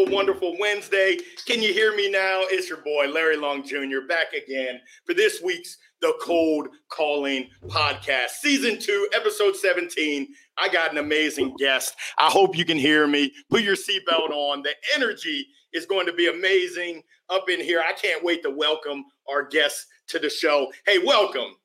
[0.00, 1.18] Wonderful, wonderful Wednesday.
[1.44, 2.40] Can you hear me now?
[2.44, 8.30] It's your boy, Larry Long Jr., back again for this week's The Cold Calling Podcast,
[8.40, 10.28] Season 2, Episode 17.
[10.56, 11.96] I got an amazing guest.
[12.16, 13.30] I hope you can hear me.
[13.50, 14.62] Put your seatbelt on.
[14.62, 17.82] The energy is going to be amazing up in here.
[17.86, 20.72] I can't wait to welcome our guests to the show.
[20.86, 21.56] Hey, welcome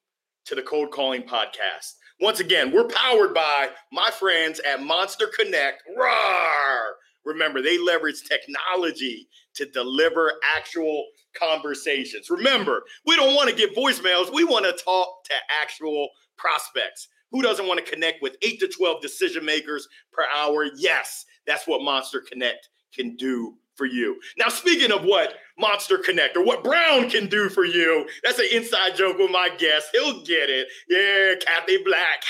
[0.44, 1.94] to the Cold Calling Podcast.
[2.20, 5.84] Once again, we're powered by my friends at Monster Connect.
[5.98, 6.96] Rawr!
[7.26, 12.30] Remember, they leverage technology to deliver actual conversations.
[12.30, 17.08] Remember, we don't want to get voicemails, we want to talk to actual prospects.
[17.32, 20.68] Who doesn't want to connect with 8 to 12 decision makers per hour?
[20.78, 24.20] Yes, that's what Monster Connect can do for you.
[24.38, 28.48] Now, speaking of what Monster Connect or what Brown can do for you, that's an
[28.52, 29.90] inside joke with my guest.
[29.94, 30.68] He'll get it.
[30.90, 32.24] Yeah, Kathy Black.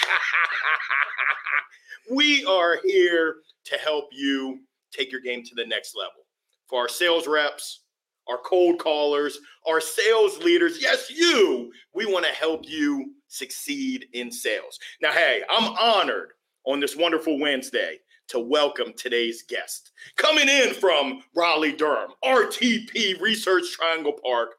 [2.11, 4.59] we are here to help you
[4.95, 6.25] take your game to the next level.
[6.67, 7.81] For our sales reps,
[8.27, 14.31] our cold callers, our sales leaders, yes, you, we want to help you succeed in
[14.31, 14.79] sales.
[15.01, 16.29] Now, hey, I'm honored
[16.65, 19.91] on this wonderful Wednesday to welcome today's guest.
[20.17, 24.55] Coming in from Raleigh, Durham, RTP Research Triangle Park,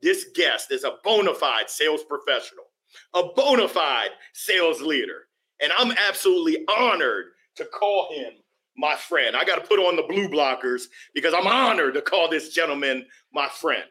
[0.00, 2.64] this guest is a bona fide sales professional,
[3.14, 5.26] a bona fide sales leader.
[5.62, 8.32] And I'm absolutely honored to call him
[8.80, 9.36] my friend.
[9.36, 13.06] I got to put on the blue blockers because I'm honored to call this gentleman
[13.32, 13.84] my friend.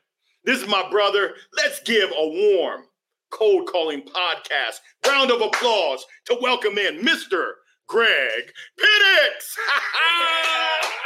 [0.43, 1.35] This is my brother.
[1.55, 2.81] Let's give a warm
[3.31, 7.51] cold calling podcast round of applause to welcome in Mr.
[7.87, 8.51] Greg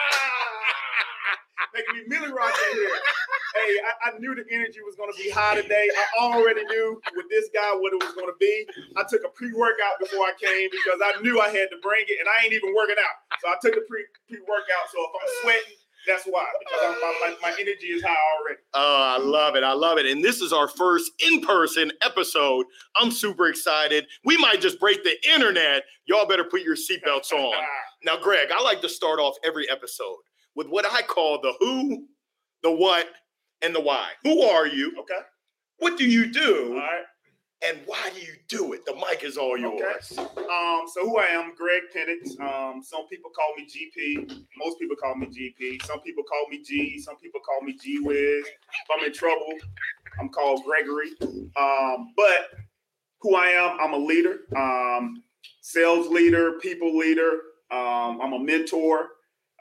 [1.73, 2.97] Making me Millie Rock in here.
[3.55, 5.85] Hey, I, I, knew the energy was going to be high today.
[5.85, 8.65] I already knew with this guy what it was going to be.
[8.97, 12.17] I took a pre-workout before I came because I knew I had to bring it,
[12.17, 13.37] and I ain't even working out.
[13.41, 14.85] So I took a pre pre-workout.
[14.89, 15.77] So if I'm sweating,
[16.07, 18.59] that's why, because my, my, my, energy is high already.
[18.73, 19.63] Oh, I love it.
[19.63, 20.05] I love it.
[20.05, 22.65] And this is our first in person episode.
[22.99, 24.05] I'm super excited.
[24.25, 25.83] We might just break the internet.
[26.05, 27.53] Y'all better put your seatbelts on.
[28.03, 30.17] now, Greg, I like to start off every episode
[30.55, 32.07] with what I call the who,
[32.61, 33.07] the what,
[33.61, 34.09] and the why.
[34.23, 34.93] Who are you?
[34.99, 35.19] Okay.
[35.77, 36.73] What do you do?
[36.73, 37.03] All right
[37.63, 38.85] and why do you do it?
[38.85, 40.11] The mic is all yours.
[40.11, 40.21] Okay.
[40.21, 42.39] Um, so who I am, Greg Pinnix.
[42.41, 44.43] Um, some people call me GP.
[44.57, 45.85] Most people call me GP.
[45.85, 46.99] Some people call me G.
[46.99, 48.45] Some people call me G Wiz.
[48.45, 49.53] If I'm in trouble,
[50.19, 51.11] I'm called Gregory.
[51.55, 52.49] Um, but
[53.21, 55.23] who I am, I'm a leader, um,
[55.61, 57.31] sales leader, people leader.
[57.71, 59.07] Um, I'm a mentor.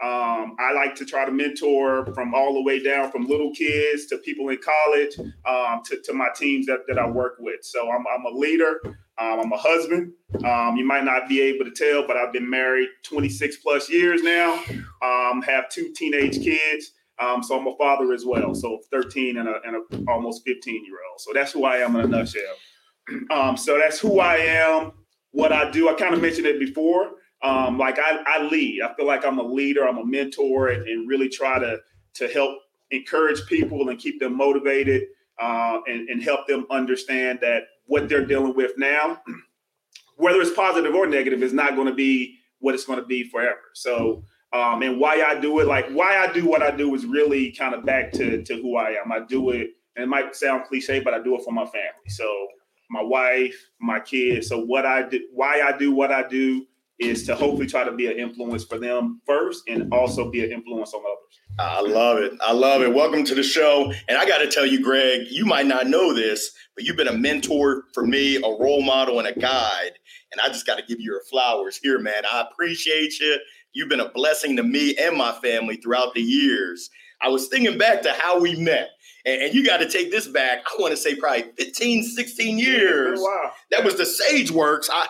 [0.02, 4.06] Um, I like to try to mentor from all the way down from little kids
[4.06, 7.62] to people in college um, to, to, my teams that, that I work with.
[7.62, 8.80] So I'm, I'm a leader.
[8.84, 10.12] Um, I'm a husband.
[10.44, 14.22] Um, you might not be able to tell, but I've been married 26 plus years
[14.22, 14.60] now.
[15.02, 16.90] Um, have two teenage kids.
[17.20, 18.56] Um, so I'm a father as well.
[18.56, 21.20] So 13 and a, and a almost 15 year old.
[21.20, 23.56] So that's who I am in a nutshell.
[23.56, 24.92] so that's who I am.
[25.30, 25.88] What I do.
[25.88, 27.12] I kind of mentioned it before.
[27.42, 28.82] Um, like I, I lead.
[28.82, 29.86] I feel like I'm a leader.
[29.86, 31.78] I'm a mentor, and, and really try to
[32.14, 32.58] to help
[32.90, 35.04] encourage people and keep them motivated
[35.40, 39.20] uh, and, and help them understand that what they're dealing with now,
[40.16, 43.24] whether it's positive or negative, is not going to be what it's going to be
[43.24, 43.58] forever.
[43.74, 47.06] So, um, and why I do it, like why I do what I do, is
[47.06, 49.10] really kind of back to to who I am.
[49.10, 52.08] I do it, and it might sound cliche, but I do it for my family.
[52.08, 52.46] So,
[52.90, 54.48] my wife, my kids.
[54.48, 56.66] So, what I do, why I do what I do
[56.98, 60.52] is to hopefully try to be an influence for them first and also be an
[60.52, 61.40] influence on others.
[61.58, 62.32] I love it.
[62.40, 62.94] I love it.
[62.94, 63.92] Welcome to the show.
[64.08, 67.08] And I got to tell you, Greg, you might not know this, but you've been
[67.08, 69.92] a mentor for me, a role model, and a guide.
[70.30, 72.22] And I just got to give you your flowers here, man.
[72.30, 73.38] I appreciate you.
[73.74, 76.90] You've been a blessing to me and my family throughout the years.
[77.20, 78.90] I was thinking back to how we met.
[79.24, 82.58] And, and you got to take this back, I want to say probably 15, 16
[82.58, 83.20] years.
[83.20, 83.52] Wow.
[83.70, 84.88] That was the SageWorks.
[84.92, 85.06] I,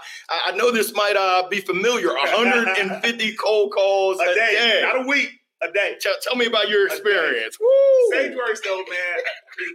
[0.47, 5.05] I know this might uh, be familiar 150 cold calls a, a day, day, not
[5.05, 5.31] a week.
[5.62, 5.97] A day.
[6.00, 7.56] Tell, tell me about your experience.
[8.12, 9.19] SageWorks, though, man,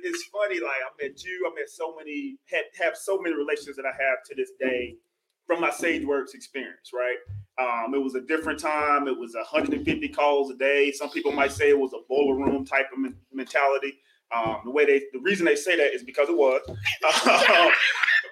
[0.03, 0.59] it's funny.
[0.59, 3.91] Like I met you, I met so many, had, have so many relations that I
[3.91, 4.97] have to this day
[5.47, 7.15] from my SageWorks experience, right?
[7.59, 9.07] Um, it was a different time.
[9.07, 10.91] It was 150 calls a day.
[10.91, 13.97] Some people might say it was a boiler room type of mentality.
[14.35, 16.61] Um, the way they, the reason they say that is because it was.
[16.67, 17.71] Um,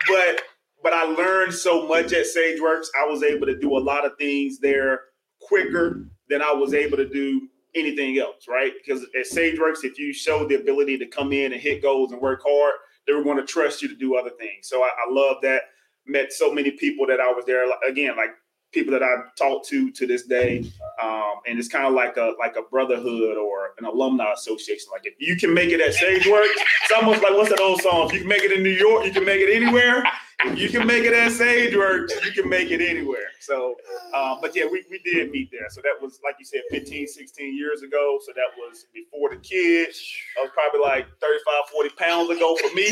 [0.07, 0.41] but
[0.83, 2.87] but I learned so much at SageWorks.
[2.99, 5.01] I was able to do a lot of things there
[5.41, 8.71] quicker than I was able to do anything else, right?
[8.77, 12.21] Because at SageWorks, if you showed the ability to come in and hit goals and
[12.21, 12.73] work hard,
[13.07, 14.67] they were going to trust you to do other things.
[14.67, 15.63] So I, I love that.
[16.07, 18.29] Met so many people that I was there again, like
[18.75, 20.65] people that I've talked to to this day,
[21.01, 24.89] um, and it's kind of like a like a brotherhood or an alumni association.
[24.91, 26.49] Like if you can make it at SageWorks,
[26.83, 28.07] it's almost like what's that old song?
[28.07, 30.03] If you can make it in New York, you can make it anywhere.
[30.43, 33.31] If you can make it at SageWorks, you can make it anywhere.
[33.39, 33.75] So,
[34.13, 35.69] um, but yeah, we, we did meet there.
[35.69, 38.19] So that was like you said, 15, 16 years ago.
[38.25, 40.03] So that was before the kids.
[40.37, 42.87] I was probably like 35, 40 pounds ago for me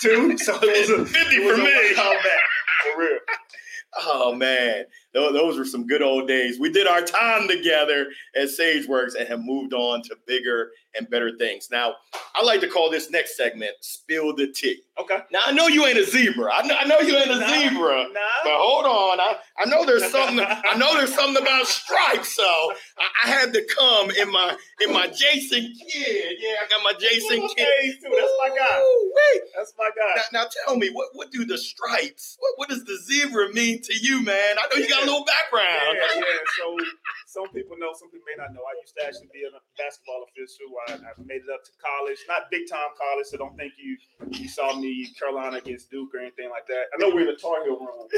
[0.00, 0.36] too.
[0.46, 1.94] So it was a 50 it was for me.
[1.94, 3.18] for real.
[3.98, 4.84] Oh man,
[5.16, 6.60] those, those were some good old days.
[6.60, 11.36] We did our time together at SageWorks and have moved on to bigger and better
[11.38, 11.68] things.
[11.70, 11.94] Now,
[12.34, 15.18] I like to call this next segment "Spill the Tea." Okay.
[15.32, 16.52] Now, I know you ain't a zebra.
[16.52, 18.04] I know, I know you ain't a zebra.
[18.12, 18.20] Nah.
[18.44, 20.40] But hold on, I, I know there's something.
[20.40, 22.34] I know there's something about stripes.
[22.34, 26.36] So I, I had to come in my in my Jason Kidd.
[26.38, 27.68] Yeah, I got my Jason Little Kidd.
[27.82, 28.10] A's too.
[28.10, 28.82] That's my guy.
[29.34, 29.42] Wait.
[29.56, 30.22] That's my guy.
[30.32, 32.36] Now, now tell me, what, what do the stripes?
[32.38, 34.56] What, what does the zebra mean to you, man?
[34.58, 35.94] I know you got a little background.
[35.94, 36.42] Yeah, yeah.
[36.58, 36.66] So
[37.26, 38.62] some people know, some people may not know.
[38.66, 40.66] I used to actually be a basketball official.
[40.90, 43.96] I, I made it up to college, not big time college, so don't think you
[44.34, 46.90] you saw me Carolina against Duke or anything like that.
[46.90, 48.08] I know we're in the Tar Heel room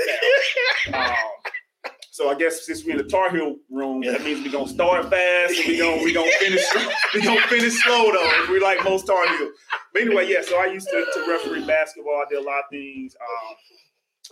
[0.90, 1.14] now.
[1.18, 4.68] Um, so I guess since we're in the Tar Heel room, that means we're gonna
[4.68, 6.64] start fast and we gonna we gonna finish
[7.14, 8.42] we gonna finish slow though.
[8.42, 9.50] If we like most Tar Heel.
[9.92, 10.42] But anyway, yeah.
[10.42, 12.24] So I used to, to referee basketball.
[12.24, 13.14] I did a lot of things.
[13.20, 13.54] Um,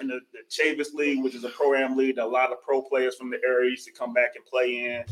[0.01, 2.63] in the, the Chavis League, which is a pro am league, that a lot of
[2.63, 5.05] pro players from the area used to come back and play in.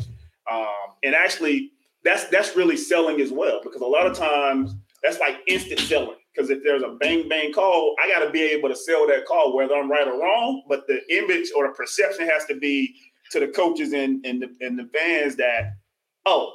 [0.50, 1.72] Um, and actually,
[2.04, 6.16] that's that's really selling as well because a lot of times that's like instant selling.
[6.34, 9.24] Because if there's a bang bang call, I got to be able to sell that
[9.26, 10.62] call whether I'm right or wrong.
[10.68, 12.94] But the image or the perception has to be
[13.30, 15.74] to the coaches and and the, and the fans that
[16.26, 16.52] oh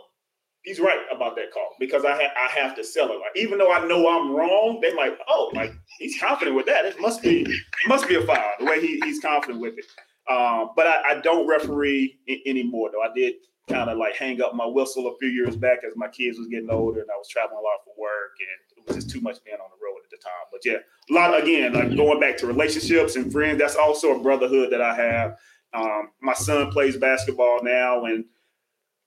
[0.63, 3.15] he's right about that call because I ha- I have to sell it.
[3.19, 6.85] Like even though I know I'm wrong, They're like, oh like he's confident with that.
[6.85, 7.45] It must be
[7.87, 9.85] must be a foul the way he, he's confident with it.
[10.31, 13.01] Um, but I, I don't referee I- anymore though.
[13.01, 13.35] I did
[13.67, 16.47] kind of like hang up my whistle a few years back as my kids was
[16.47, 19.21] getting older and I was traveling a lot for work and it was just too
[19.21, 20.47] much being on the road at the time.
[20.51, 20.77] But yeah,
[21.09, 23.59] a lot again like going back to relationships and friends.
[23.59, 25.37] That's also a brotherhood that I have.
[25.73, 28.25] Um, my son plays basketball now and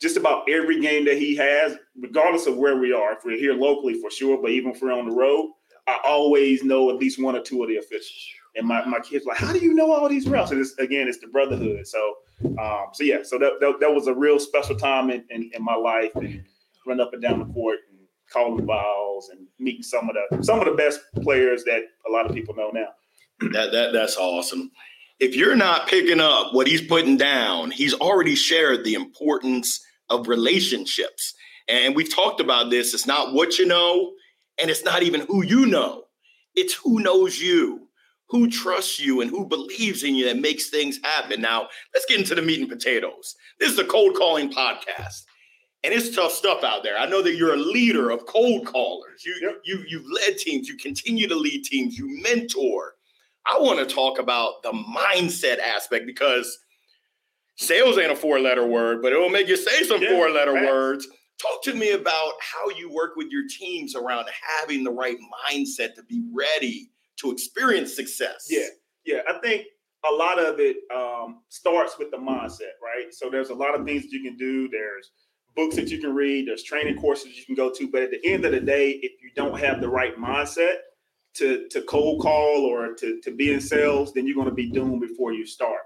[0.02, 3.54] just about every game that he has, regardless of where we are, if we're here
[3.54, 5.52] locally for sure, but even if we're on the road,
[5.86, 8.26] I always know at least one or two of the officials.
[8.56, 10.50] And my, my kids like, how do you know all these routes?
[10.50, 11.86] And it's, again, it's the brotherhood.
[11.86, 12.14] So,
[12.60, 15.64] um, so yeah, so that, that, that was a real special time in, in, in
[15.64, 16.44] my life and
[16.86, 18.00] run up and down the court and
[18.30, 22.26] calling fouls and meeting some of the some of the best players that a lot
[22.26, 22.88] of people know now.
[23.52, 24.70] That, that that's awesome.
[25.20, 29.80] If you're not picking up what he's putting down, he's already shared the importance
[30.12, 31.34] of relationships.
[31.68, 32.94] And we've talked about this.
[32.94, 34.12] It's not what you know,
[34.60, 36.04] and it's not even who you know.
[36.54, 37.88] It's who knows you,
[38.28, 41.40] who trusts you, and who believes in you that makes things happen.
[41.40, 43.36] Now, let's get into the meat and potatoes.
[43.58, 45.22] This is the cold calling podcast.
[45.84, 46.96] And it's tough stuff out there.
[46.96, 49.24] I know that you're a leader of cold callers.
[49.24, 49.62] You, Yep.
[49.64, 52.94] you, you've led teams, you continue to lead teams, you mentor.
[53.46, 56.56] I want to talk about the mindset aspect because
[57.56, 60.54] sales ain't a four letter word, but it'll make you say some Yeah, four letter
[60.54, 60.66] facts.
[60.66, 61.08] words.
[61.40, 64.26] Talk to me about how you work with your teams around
[64.60, 65.16] having the right
[65.50, 68.46] mindset to be ready to experience success.
[68.48, 68.66] Yeah,
[69.04, 69.20] yeah.
[69.28, 69.66] I think
[70.08, 73.12] a lot of it um, starts with the mindset, right?
[73.12, 74.68] So there's a lot of things that you can do.
[74.68, 75.10] There's
[75.56, 76.48] books that you can read.
[76.48, 77.88] There's training courses you can go to.
[77.90, 80.76] But at the end of the day, if you don't have the right mindset
[81.34, 84.70] to to cold call or to to be in sales, then you're going to be
[84.70, 85.80] doomed before you start.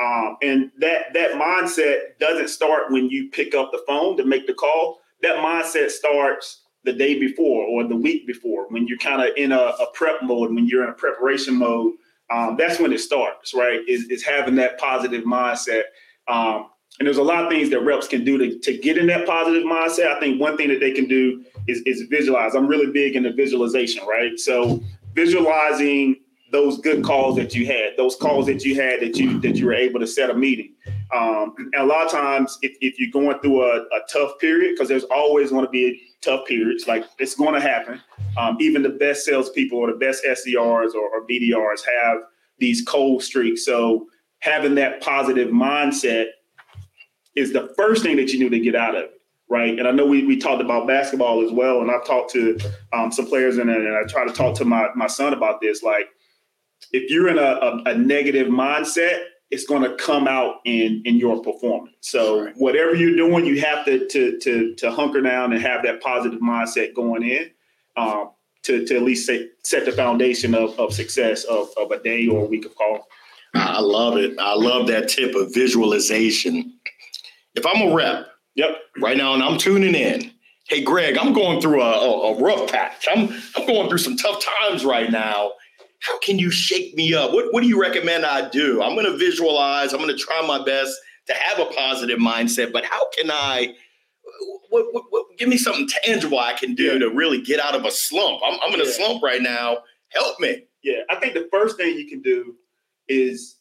[0.00, 4.46] Um, and that that mindset doesn't start when you pick up the phone to make
[4.46, 5.00] the call.
[5.22, 9.52] That mindset starts the day before or the week before when you're kind of in
[9.52, 11.94] a, a prep mode, when you're in a preparation mode.
[12.30, 13.80] Um, that's when it starts, right?
[13.88, 15.82] Is, is having that positive mindset.
[16.28, 19.06] Um, and there's a lot of things that reps can do to, to get in
[19.08, 20.16] that positive mindset.
[20.16, 22.54] I think one thing that they can do is, is visualize.
[22.54, 24.38] I'm really big into visualization, right?
[24.38, 24.82] So
[25.14, 26.16] visualizing
[26.50, 29.66] those good calls that you had, those calls that you had that you that you
[29.66, 30.74] were able to set a meeting.
[31.14, 34.74] Um, and a lot of times, if, if you're going through a, a tough period,
[34.74, 38.00] because there's always going to be tough periods, like it's going to happen.
[38.38, 42.22] Um, even the best salespeople or the best SDRs or, or BDRs have
[42.58, 43.64] these cold streaks.
[43.64, 44.06] So
[44.40, 46.26] having that positive mindset
[47.34, 49.78] is the first thing that you need to get out of it, right?
[49.78, 52.58] And I know we, we talked about basketball as well, and I've talked to
[52.92, 55.82] um, some players and, and I try to talk to my, my son about this.
[55.82, 56.08] Like,
[56.92, 61.16] if you're in a, a, a negative mindset, it's going to come out in in
[61.16, 61.96] your performance.
[62.00, 62.54] So Right.
[62.56, 66.40] whatever you're doing, you have to to to to hunker down and have that positive
[66.40, 67.50] mindset going in.
[67.96, 68.30] Um,
[68.62, 72.26] to, to at least set, set the foundation of, of success of, of a day
[72.28, 73.06] or a week of call.
[73.54, 74.38] I love it.
[74.38, 76.74] I love that tip of visualization.
[77.54, 80.30] If I'm a rep, yep, right now, and I'm tuning in.
[80.68, 83.06] Hey, Greg, I'm going through a, a, a rough patch.
[83.10, 85.52] I'm I'm going through some tough times right now.
[86.00, 87.32] How can you shake me up?
[87.32, 88.82] What What do you recommend I do?
[88.82, 89.92] I'm going to visualize.
[89.92, 92.72] I'm going to try my best to have a positive mindset.
[92.72, 93.74] But how can I?
[94.70, 96.98] What, what, what, give me something tangible I can do yeah.
[96.98, 98.40] to really get out of a slump.
[98.44, 98.92] I'm, I'm in a yeah.
[98.92, 99.78] slump right now.
[100.10, 100.64] Help me.
[100.82, 102.54] Yeah, I think the first thing you can do
[103.08, 103.56] is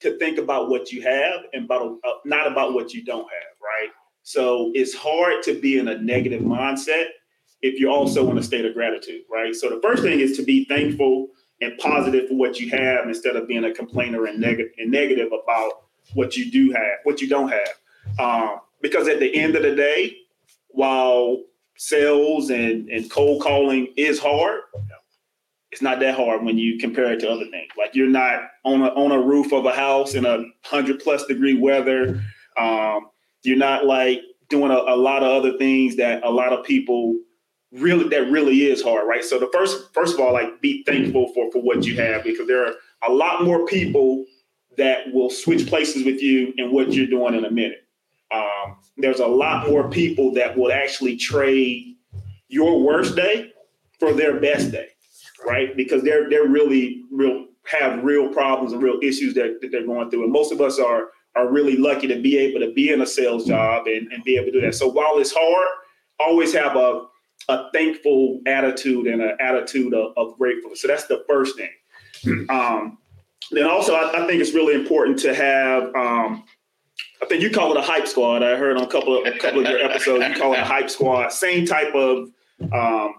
[0.00, 3.56] to think about what you have and about uh, not about what you don't have,
[3.62, 3.90] right?
[4.22, 7.06] So it's hard to be in a negative mindset
[7.62, 9.54] if you're also in a state of gratitude, right?
[9.54, 11.28] So the first thing is to be thankful
[11.60, 15.28] and positive for what you have instead of being a complainer and negative and negative
[15.28, 15.84] about
[16.14, 18.18] what you do have, what you don't have.
[18.18, 20.16] Um, because at the end of the day,
[20.68, 21.42] while
[21.76, 24.60] sales and, and cold calling is hard,
[25.72, 27.70] it's not that hard when you compare it to other things.
[27.76, 31.26] Like you're not on a on a roof of a house in a hundred plus
[31.26, 32.22] degree weather.
[32.56, 33.10] Um,
[33.42, 37.18] you're not like doing a, a, lot of other things that a lot of people
[37.72, 39.24] really that really is hard, right?
[39.24, 42.46] So the first first of all, like be thankful for for what you have because
[42.46, 42.74] there are
[43.08, 44.24] a lot more people
[44.76, 47.84] that will switch places with you and what you're doing in a minute.
[48.32, 51.96] Um, there's a lot more people that will actually trade
[52.48, 53.52] your worst day
[53.98, 54.88] for their best day
[55.46, 55.76] right?
[55.76, 60.08] Because they're they're really real have real problems and real issues that, that they're going
[60.10, 60.24] through.
[60.24, 63.06] And most of us are are really lucky to be able to be in a
[63.06, 64.74] sales job and, and be able to do that.
[64.74, 65.68] So while it's hard,
[66.18, 67.04] always have a
[67.48, 70.82] a thankful attitude and an attitude of, of gratefulness.
[70.82, 71.70] So that's the first thing.
[72.22, 72.50] Hmm.
[72.50, 72.98] Um,
[73.50, 75.94] then also, I, I, think it's really important to have.
[75.94, 76.44] Um,
[77.22, 78.42] I think you call it a hype squad.
[78.42, 80.64] I heard on a couple of a couple of your episodes you call it a
[80.64, 81.30] hype squad.
[81.30, 82.30] Same type of
[82.72, 83.14] um,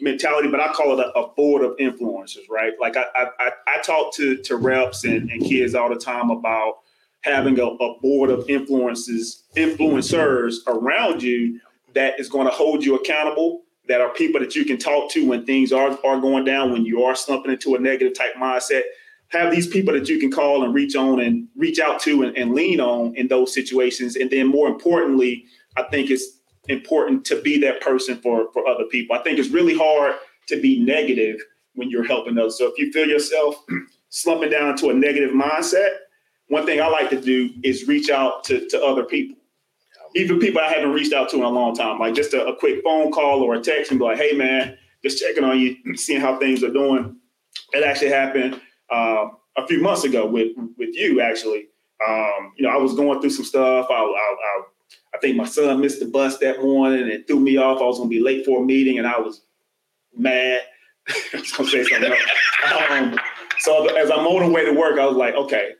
[0.00, 2.72] mentality, but I call it a, a board of influencers, right?
[2.80, 6.78] Like I I, I talk to to reps and, and kids all the time about
[7.22, 11.60] having a, a board of influences influencers around you
[11.94, 15.26] that is going to hold you accountable that are people that you can talk to
[15.26, 18.82] when things are, are going down when you are slumping into a negative type mindset
[19.28, 22.36] have these people that you can call and reach on and reach out to and,
[22.36, 25.44] and lean on in those situations and then more importantly
[25.76, 29.16] i think it's important to be that person for for other people.
[29.16, 30.14] I think it's really hard
[30.48, 31.40] to be negative
[31.74, 32.58] when you're helping others.
[32.58, 33.56] So if you feel yourself
[34.10, 35.90] slumping down to a negative mindset,
[36.48, 39.36] one thing I like to do is reach out to, to other people.
[40.14, 42.56] Even people I haven't reached out to in a long time, like just a, a
[42.56, 45.76] quick phone call or a text and be like, hey man, just checking on you,
[45.96, 47.16] seeing how things are doing.
[47.72, 48.60] It actually happened
[48.90, 51.68] uh, a few months ago with with you actually.
[52.06, 53.86] Um, you know, I was going through some stuff.
[53.90, 54.62] I, I, I
[55.14, 57.80] I think my son missed the bus that morning and threw me off.
[57.80, 59.42] I was going to be late for a meeting and I was
[60.16, 60.60] mad.
[61.08, 62.12] I was going to say something
[62.90, 63.18] um,
[63.60, 65.72] so as I'm on the way to work, I was like, okay,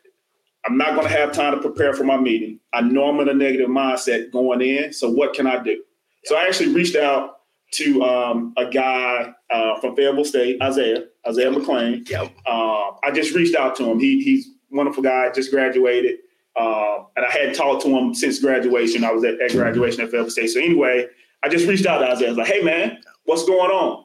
[0.69, 2.61] I'm not going to have time to prepare for my meeting.
[2.75, 4.93] I know I'm in a negative mindset going in.
[4.93, 5.83] So what can I do?
[6.25, 7.41] So I actually reached out
[7.73, 12.05] to um, a guy uh, from Fayetteville State, Isaiah, Isaiah McLean.
[12.07, 12.33] Yep.
[12.47, 13.99] Uh, I just reached out to him.
[13.99, 16.19] He, he's wonderful guy, just graduated.
[16.61, 19.05] Um, and I hadn't talked to him since graduation.
[19.05, 20.49] I was at, at graduation at Fayetteville State.
[20.49, 21.07] So anyway,
[21.43, 22.29] I just reached out to Isaiah.
[22.29, 24.05] I was like, hey man, what's going on?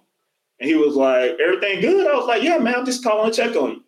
[0.61, 2.07] And he was like, everything good?
[2.07, 3.82] I was like, yeah, man, I'm just calling to check on you.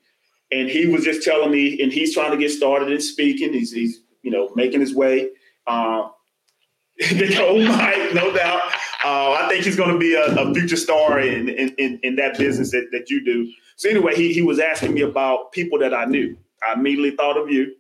[0.52, 3.54] And he was just telling me, and he's trying to get started in speaking.
[3.54, 5.30] He's, he's you know, making his way.
[5.68, 6.12] Um,
[6.98, 8.62] big old Mike, no doubt.
[9.04, 12.16] Uh, I think he's going to be a, a, future star in, in, in, in
[12.16, 13.52] that business that, that you do.
[13.76, 16.38] So anyway, he, he was asking me about people that I knew.
[16.68, 17.76] I immediately thought of you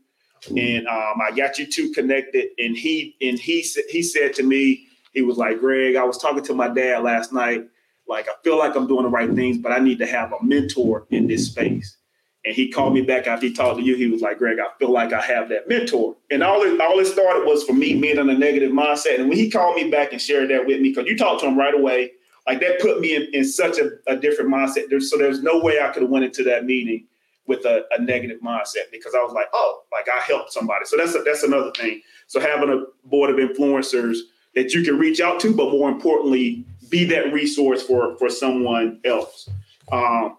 [0.56, 2.50] and um, I got you two connected.
[2.60, 6.44] And he and he he said to me, he was like, Greg, I was talking
[6.44, 7.66] to my dad last night.
[8.08, 10.44] Like, I feel like I'm doing the right things, but I need to have a
[10.44, 11.98] mentor in this space.
[12.46, 13.96] And he called me back after he talked to you.
[13.96, 16.16] He was like, Greg, I feel like I have that mentor.
[16.30, 19.20] And all it all it started was for me being in a negative mindset.
[19.20, 21.48] And when he called me back and shared that with me, because you talked to
[21.48, 22.12] him right away,
[22.48, 24.90] like that put me in, in such a, a different mindset.
[24.90, 27.08] There's, so there's no way I could have went into that meeting
[27.48, 30.86] with a, a, negative mindset because I was like, oh, like I helped somebody.
[30.86, 32.02] So that's a, that's another thing.
[32.28, 34.18] So having a board of influencers
[34.56, 39.00] that you can reach out to, but more importantly, be that resource for for someone
[39.04, 39.50] else.
[39.92, 40.38] Um,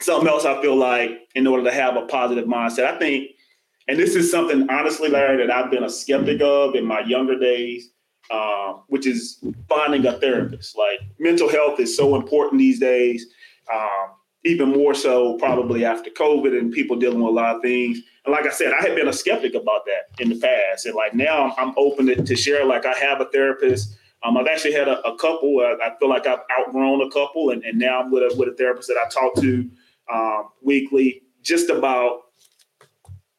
[0.00, 3.30] something else I feel like in order to have a positive mindset, I think,
[3.88, 7.38] and this is something honestly, Larry, that I've been a skeptic of in my younger
[7.38, 7.90] days.
[8.30, 10.76] Um, which is finding a therapist.
[10.76, 13.24] Like mental health is so important these days.
[13.72, 14.10] Um,
[14.44, 18.00] even more so probably after COVID and people dealing with a lot of things.
[18.24, 20.86] And like I said, I had been a skeptic about that in the past.
[20.86, 23.96] And like now I'm, open to, to, share, like I have a therapist.
[24.22, 25.60] Um, I've actually had a, a couple.
[25.60, 28.48] Uh, I feel like I've outgrown a couple, and, and now I'm with a, with
[28.48, 29.70] a therapist that I talk to
[30.12, 32.22] um, weekly, just about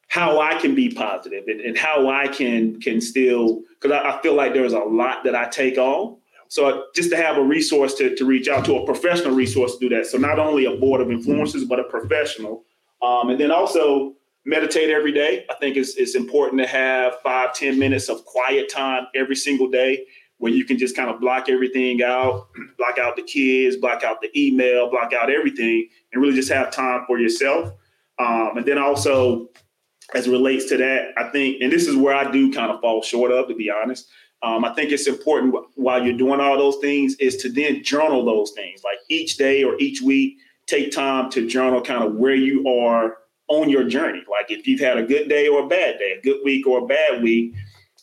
[0.08, 4.22] how I can be positive and, and how I can can still because I, I,
[4.22, 6.16] feel like there's a lot that I take on.
[6.48, 9.88] So just to have a resource to, to reach out to a professional resource to
[9.88, 10.06] do that.
[10.06, 12.64] So not only a board of influencers, but a professional.
[13.00, 15.46] Um, and then also meditate every day.
[15.48, 19.68] I think it's, it's important to have five ten minutes of quiet time every single
[19.68, 20.04] day
[20.40, 24.22] where you can just kind of block everything out, block out the kids, block out
[24.22, 27.72] the email, block out everything, and really just have time for yourself.
[28.18, 29.50] Um, and then also,
[30.14, 32.80] as it relates to that, I think, and this is where I do kind of
[32.80, 34.08] fall short of, to be honest.
[34.42, 38.24] Um, I think it's important while you're doing all those things is to then journal
[38.24, 38.82] those things.
[38.82, 43.18] Like each day or each week, take time to journal kind of where you are
[43.48, 44.22] on your journey.
[44.30, 46.78] Like if you've had a good day or a bad day, a good week or
[46.78, 47.54] a bad week,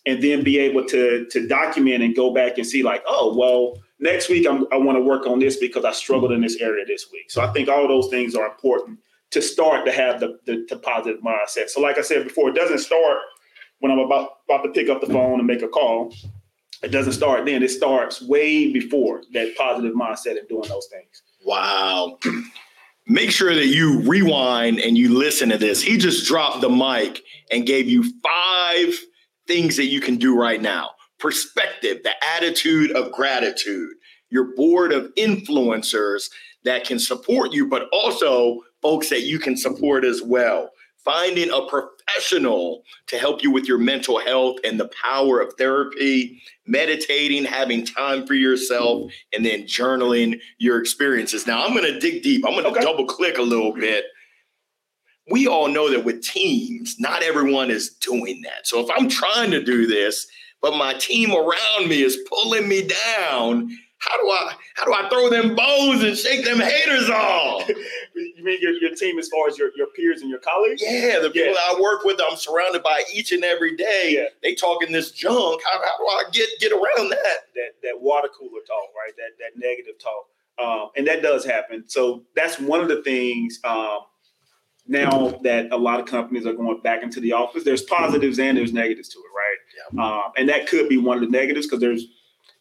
[0.07, 3.77] and then be able to to document and go back and see like, oh, well,
[3.99, 6.85] next week I'm, i want to work on this because I struggled in this area
[6.85, 7.29] this week.
[7.29, 8.99] So I think all those things are important
[9.31, 11.67] to start to have the, the, the positive mindset.
[11.67, 13.19] So like I said before, it doesn't start
[13.79, 16.13] when I'm about about to pick up the phone and make a call.
[16.81, 17.61] It doesn't start then.
[17.61, 21.21] It starts way before that positive mindset and doing those things.
[21.45, 22.17] Wow.
[23.09, 25.81] Make sure that you rewind and you listen to this.
[25.81, 28.93] He just dropped the mic and gave you five
[29.47, 33.93] things that you can do right now perspective, the attitude of gratitude,
[34.29, 36.29] your board of influencers
[36.63, 40.69] that can support you, but also folks that you can support as well.
[41.03, 46.41] Finding a professional to help you with your mental health and the power of therapy,
[46.65, 51.47] meditating, having time for yourself, and then journaling your experiences.
[51.47, 52.45] Now, I'm going to dig deep.
[52.45, 52.81] I'm going to okay.
[52.81, 54.03] double click a little bit
[55.29, 58.65] we all know that with teams, not everyone is doing that.
[58.65, 60.27] So if I'm trying to do this,
[60.61, 65.09] but my team around me is pulling me down, how do I how do I
[65.09, 67.67] throw them bows and shake them haters off?
[68.15, 70.83] you mean your, your team as far as your, your peers and your colleagues?
[70.85, 71.75] Yeah, the people yeah.
[71.75, 74.09] I work with, I'm surrounded by each and every day.
[74.09, 74.25] Yeah.
[74.43, 75.61] They talking this junk.
[75.65, 77.37] How, how do I get get around that?
[77.55, 79.13] That that water cooler talk, right?
[79.17, 80.27] That that negative talk.
[80.59, 81.83] Um, and that does happen.
[81.87, 83.99] So that's one of the things um,
[84.87, 88.57] now that a lot of companies are going back into the office, there's positives and
[88.57, 89.57] there's negatives to it, right?
[89.93, 90.05] Yeah.
[90.05, 92.05] Um, and that could be one of the negatives because there's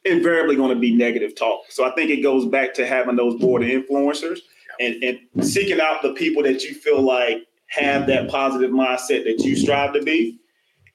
[0.04, 1.62] invariably going to be negative talk.
[1.68, 4.38] So I think it goes back to having those board of influencers
[4.78, 4.86] yeah.
[4.86, 9.40] and, and seeking out the people that you feel like have that positive mindset that
[9.40, 10.38] you strive to be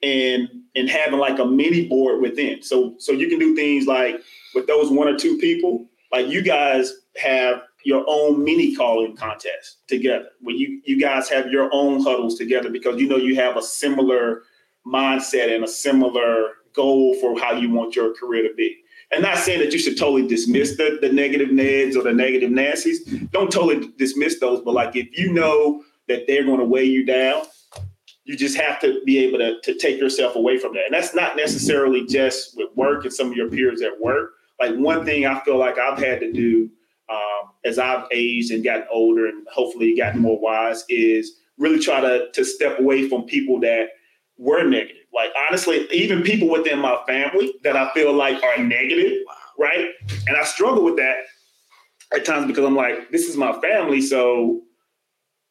[0.02, 2.62] and and having like a mini board within.
[2.64, 4.22] So so you can do things like
[4.56, 9.88] with those one or two people, like you guys have your own mini calling contest
[9.88, 13.58] together where you you guys have your own huddles together because you know you have
[13.58, 14.44] a similar
[14.86, 18.78] mindset and a similar goal for how you want your career to be.
[19.12, 22.50] And not saying that you should totally dismiss the, the negative Neds or the negative
[22.50, 23.30] Nancys.
[23.32, 27.06] Don't totally dismiss those, but like if you know that they're going to weigh you
[27.06, 27.44] down,
[28.24, 30.86] you just have to be able to, to take yourself away from that.
[30.86, 34.32] And that's not necessarily just with work and some of your peers at work.
[34.60, 36.70] Like one thing I feel like I've had to do
[37.12, 42.02] um, as I've aged and gotten older and hopefully gotten more wise is really try
[42.02, 43.90] to to step away from people that
[44.38, 45.04] were negative.
[45.14, 49.18] Like honestly, even people within my family that I feel like are negative,
[49.60, 49.90] right?
[50.28, 51.18] And I struggle with that
[52.14, 54.62] at times because I'm like, this is my family, so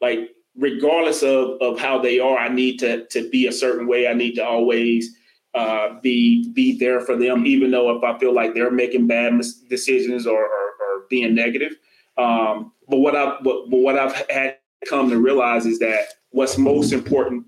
[0.01, 4.09] like regardless of of how they are, I need to to be a certain way.
[4.09, 5.15] I need to always
[5.55, 9.41] uh, be be there for them, even though if I feel like they're making bad
[9.69, 10.70] decisions or, or
[11.11, 11.73] being negative.
[12.17, 14.57] Um, but what I but, but what I've had
[14.89, 17.45] come to realize is that what's most important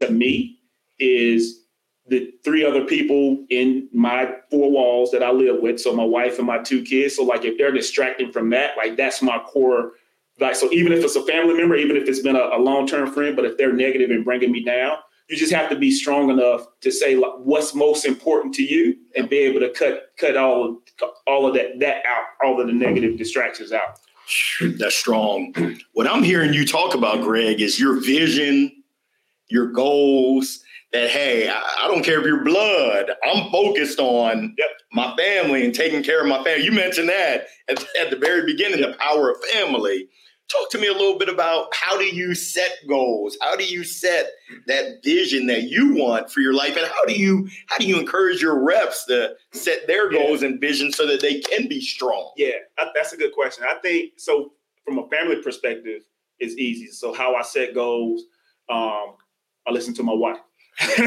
[0.00, 0.60] to me
[0.98, 1.64] is
[2.06, 5.80] the three other people in my four walls that I live with.
[5.80, 7.16] So my wife and my two kids.
[7.16, 9.92] So like if they're distracting from that, like that's my core.
[10.40, 12.86] Like so, even if it's a family member, even if it's been a, a long
[12.86, 15.90] term friend, but if they're negative and bringing me down, you just have to be
[15.90, 20.12] strong enough to say like, what's most important to you and be able to cut
[20.18, 20.82] cut all
[21.26, 23.98] all of that that out, all of the negative distractions out.
[24.78, 25.54] That's strong.
[25.92, 28.84] What I'm hearing you talk about, Greg, is your vision,
[29.48, 30.60] your goals.
[30.92, 33.10] That hey, I, I don't care if you're blood.
[33.24, 34.68] I'm focused on yep.
[34.92, 36.64] my family and taking care of my family.
[36.64, 40.08] You mentioned that at, at the very beginning, the power of family
[40.50, 43.36] talk to me a little bit about how do you set goals?
[43.40, 44.30] How do you set
[44.66, 46.76] that vision that you want for your life?
[46.76, 50.48] And how do you how do you encourage your reps to set their goals yeah.
[50.48, 52.32] and vision so that they can be strong?
[52.36, 52.52] Yeah
[52.94, 53.64] that's a good question.
[53.68, 54.52] I think so
[54.84, 56.02] from a family perspective
[56.38, 56.88] it's easy.
[56.88, 58.22] So how i set goals
[58.68, 59.16] um,
[59.66, 60.38] i listen to my wife.
[60.78, 61.02] Happy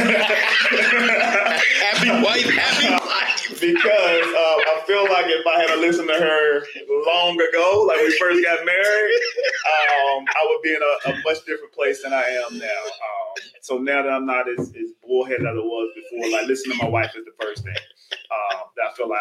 [2.24, 3.07] wife, happy.
[3.50, 6.62] Because uh, I feel like if I had listened to her
[7.06, 9.20] long ago, like we first got married,
[9.68, 12.66] um, I would be in a, a, much different place than I am now.
[12.66, 16.78] Um, So now that I'm not as, as bullheaded as I was before, like listening
[16.78, 19.20] to my wife is the first thing um, that I feel like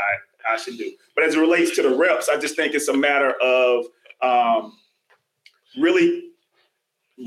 [0.48, 0.92] I, I, should do.
[1.14, 3.86] But as it relates to the reps, I just think it's a matter of
[4.22, 4.76] um,
[5.78, 6.30] really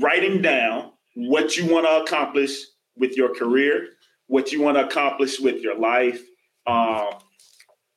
[0.00, 2.52] writing down what you want to accomplish
[2.96, 3.88] with your career,
[4.26, 6.22] what you want to accomplish with your life,
[6.66, 7.10] um,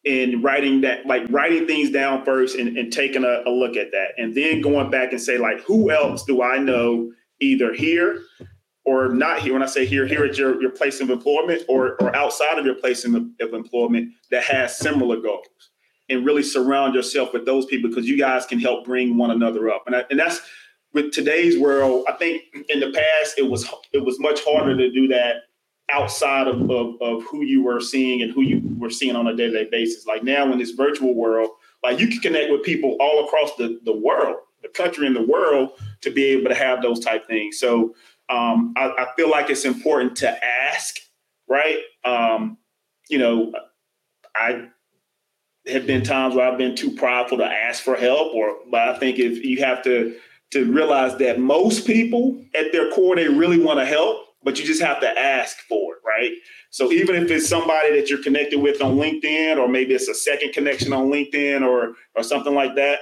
[0.05, 3.91] and writing that, like writing things down first and, and taking a, a look at
[3.91, 8.21] that, and then going back and say, like, who else do I know either here
[8.85, 9.53] or not here?
[9.53, 12.65] When I say here, here at your, your place of employment or, or outside of
[12.65, 15.47] your place of, of employment that has similar goals
[16.09, 19.69] and really surround yourself with those people because you guys can help bring one another
[19.69, 19.83] up.
[19.87, 20.41] And, I, and that's
[20.93, 22.05] with today's world.
[22.07, 25.43] I think in the past it was it was much harder to do that
[25.91, 29.35] outside of, of, of who you were seeing and who you were seeing on a
[29.35, 30.05] day-to-day basis.
[30.05, 31.49] Like now in this virtual world,
[31.83, 35.25] like you can connect with people all across the, the world, the country and the
[35.25, 37.59] world to be able to have those type things.
[37.59, 37.93] So
[38.29, 40.97] um, I, I, feel like it's important to ask,
[41.49, 41.79] right?
[42.05, 42.57] Um,
[43.09, 43.51] you know,
[44.35, 44.67] I
[45.67, 48.97] have been times where I've been too prideful to ask for help, or but I
[48.97, 50.15] think if you have to
[50.51, 54.65] to realize that most people at their core they really want to help, but you
[54.65, 56.33] just have to ask for it, right?
[56.69, 60.15] So even if it's somebody that you're connected with on LinkedIn, or maybe it's a
[60.15, 62.99] second connection on LinkedIn, or or something like that,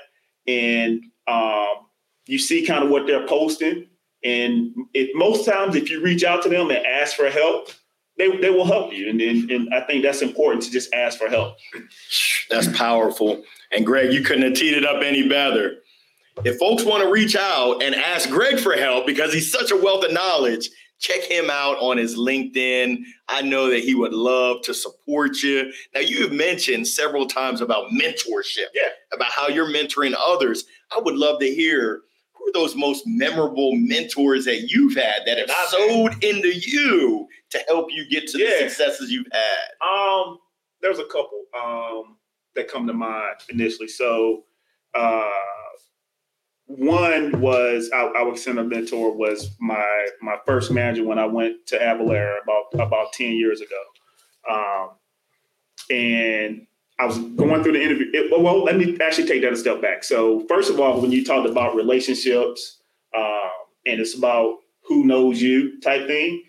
[0.47, 1.87] and um,
[2.27, 3.87] you see kind of what they're posting,
[4.23, 7.69] and it, most times if you reach out to them and ask for help,
[8.17, 9.09] they, they will help you.
[9.09, 11.57] And, and, and I think that's important to just ask for help.
[12.49, 13.43] That's powerful.
[13.71, 15.77] And Greg, you couldn't have teed it up any better.
[16.45, 19.75] If folks want to reach out and ask Greg for help because he's such a
[19.75, 20.69] wealth of knowledge,
[21.01, 23.03] check him out on his LinkedIn.
[23.27, 25.71] I know that he would love to support you.
[25.93, 28.89] Now, you've mentioned several times about mentorship, yeah.
[29.11, 30.63] about how you're mentoring others.
[30.95, 32.01] I would love to hear
[32.33, 37.59] who are those most memorable mentors that you've had that have sold into you to
[37.67, 38.49] help you get to yeah.
[38.49, 39.87] the successes you've had?
[39.87, 40.37] Um,
[40.81, 42.17] there's a couple um,
[42.55, 43.87] that come to mind initially.
[43.87, 44.43] So,
[44.93, 45.31] uh,
[46.77, 51.25] one was I, I would send a mentor was my my first manager when I
[51.25, 53.81] went to Avalara about about ten years ago,
[54.49, 54.89] um,
[55.89, 56.67] and
[56.99, 58.07] I was going through the interview.
[58.13, 60.03] It, well, let me actually take that a step back.
[60.03, 62.81] So first of all, when you talked about relationships
[63.17, 63.49] um,
[63.85, 66.43] and it's about who knows you type thing,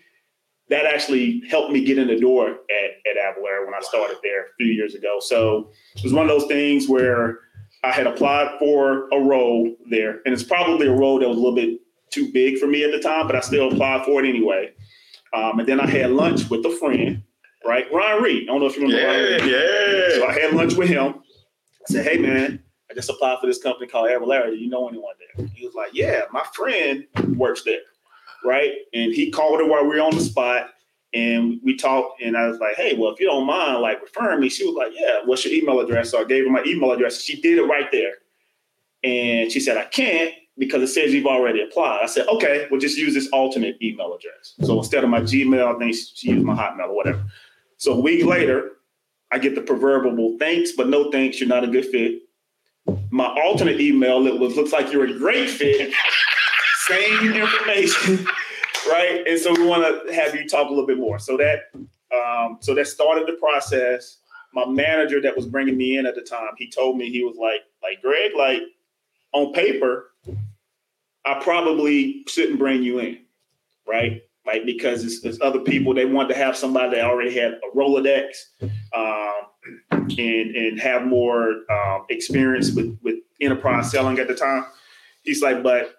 [0.69, 4.43] that actually helped me get in the door at, at Avalara when I started there
[4.43, 5.17] a few years ago.
[5.19, 7.39] So it was one of those things where
[7.83, 11.39] I had applied for a role there, and it's probably a role that was a
[11.41, 14.29] little bit too big for me at the time, but I still applied for it
[14.29, 14.71] anyway.
[15.33, 17.23] Um, and then I had lunch with a friend,
[17.65, 17.91] right?
[17.91, 18.43] Ryan Reed.
[18.43, 19.51] I don't know if you remember yeah, Ryan Reed.
[19.51, 20.15] Yeah.
[20.15, 21.15] So I had lunch with him.
[21.15, 24.51] I said, hey, man, I just applied for this company called Avalara.
[24.51, 25.47] Do you know anyone there?
[25.55, 27.79] He was like, yeah, my friend works there,
[28.45, 28.71] right?
[28.93, 30.69] And he called her while we were on the spot
[31.13, 34.39] and we talked and I was like, hey, well, if you don't mind like referring
[34.39, 36.09] me, she was like, yeah, what's your email address?
[36.09, 37.21] So I gave her my email address.
[37.21, 38.13] She did it right there.
[39.03, 41.99] And she said, I can't because it says you've already applied.
[42.01, 44.55] I said, okay, well, just use this alternate email address.
[44.61, 47.23] So instead of my Gmail, I think she used my Hotmail or whatever.
[47.77, 48.71] So a week later,
[49.31, 52.21] I get the proverbial thanks, but no thanks, you're not a good fit.
[53.11, 55.93] My alternate email, it was looks like you're a great fit.
[56.87, 58.27] Same information
[58.89, 59.23] right?
[59.27, 61.19] And so we want to have you talk a little bit more.
[61.19, 61.71] So that
[62.13, 64.17] um, so that started the process.
[64.53, 67.37] My manager that was bringing me in at the time, he told me he was
[67.37, 68.61] like, like Greg, like
[69.33, 70.11] on paper,
[71.25, 73.19] I probably shouldn't bring you in,
[73.87, 74.21] right?
[74.45, 77.75] Like because it's, it's other people they want to have somebody that already had a
[77.75, 78.27] Rolodex
[78.95, 79.43] um,
[79.91, 84.65] and and have more um, experience with with enterprise selling at the time.
[85.23, 85.95] He's like, but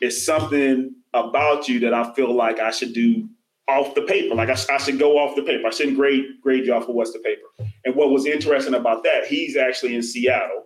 [0.00, 3.28] it's something about you that I feel like I should do
[3.68, 4.34] off the paper.
[4.34, 5.66] Like I, I, should go off the paper.
[5.66, 7.70] I shouldn't grade grade you off of what's the paper.
[7.84, 10.64] And what was interesting about that, he's actually in Seattle,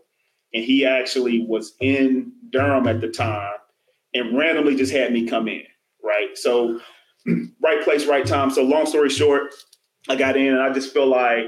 [0.52, 3.54] and he actually was in Durham at the time,
[4.14, 5.62] and randomly just had me come in.
[6.02, 6.36] Right.
[6.36, 6.80] So,
[7.62, 8.50] right place, right time.
[8.50, 9.54] So, long story short,
[10.08, 11.44] I got in, and I just feel like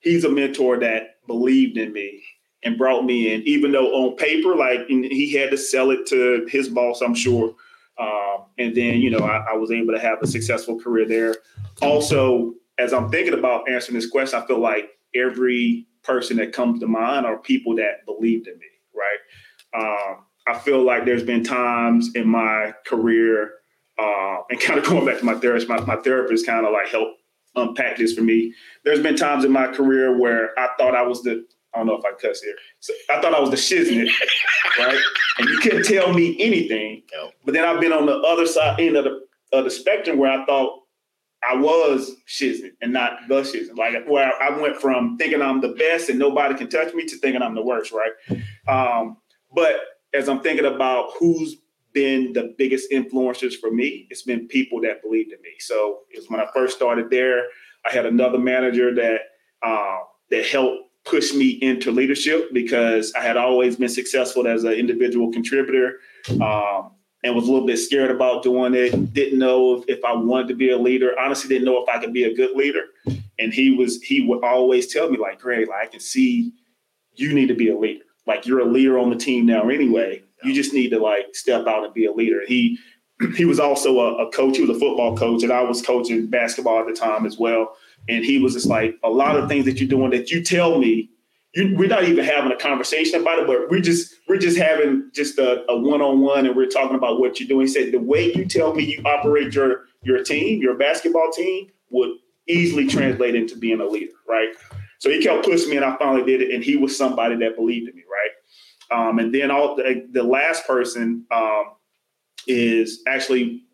[0.00, 2.22] he's a mentor that believed in me
[2.62, 6.46] and brought me in, even though on paper, like he had to sell it to
[6.50, 7.54] his boss, I'm sure.
[8.00, 11.36] Um, and then, you know, I, I, was able to have a successful career there.
[11.82, 16.80] Also, as I'm thinking about answering this question, I feel like every person that comes
[16.80, 19.82] to mind are people that believed in me, right?
[19.82, 23.52] Um, I feel like there's been times in my career,
[23.98, 26.88] uh, and kind of going back to my therapist, my, my therapist kind of like
[26.88, 27.20] helped
[27.56, 28.54] unpack this for me.
[28.84, 31.96] There's been times in my career where I thought I was the I don't know
[31.96, 32.54] if I cuss here.
[32.80, 34.08] So I thought I was the shiznit,
[34.78, 34.98] right?
[35.38, 37.02] And you couldn't tell me anything.
[37.12, 37.30] No.
[37.44, 39.20] But then I've been on the other side end of the
[39.52, 40.80] of the spectrum where I thought
[41.48, 43.76] I was shiznit and not the shiznit.
[43.76, 47.16] Like where I went from thinking I'm the best and nobody can touch me to
[47.16, 48.12] thinking I'm the worst, right?
[48.68, 49.16] Um,
[49.54, 49.76] but
[50.14, 51.56] as I'm thinking about who's
[51.92, 55.54] been the biggest influencers for me, it's been people that believed in me.
[55.58, 57.44] So it was when I first started there.
[57.86, 59.20] I had another manager that
[59.62, 59.98] uh,
[60.30, 65.32] that helped push me into leadership because I had always been successful as an individual
[65.32, 66.00] contributor.
[66.40, 69.12] Um, and was a little bit scared about doing it.
[69.12, 71.18] Didn't know if, if I wanted to be a leader.
[71.18, 72.84] Honestly, didn't know if I could be a good leader.
[73.38, 76.52] And he was he would always tell me like, "Greg, like, I can see
[77.14, 78.04] you need to be a leader.
[78.26, 80.22] Like you're a leader on the team now anyway.
[80.42, 82.78] You just need to like step out and be a leader." He
[83.36, 84.56] he was also a, a coach.
[84.56, 87.76] He was a football coach, and I was coaching basketball at the time as well.
[88.08, 90.78] And he was just like, a lot of things that you're doing that you tell
[90.78, 91.10] me
[91.54, 95.10] you, we're not even having a conversation about it, but we're just we're just having
[95.12, 97.66] just a, a one-on-one and we're talking about what you're doing.
[97.66, 101.68] He said the way you tell me you operate your your team, your basketball team,
[101.90, 102.10] would
[102.46, 104.48] easily translate into being a leader, right?
[104.98, 106.54] So he kept pushing me, and I finally did it.
[106.54, 109.08] And he was somebody that believed in me, right?
[109.08, 111.64] Um, and then all the, the last person um,
[112.46, 113.64] is actually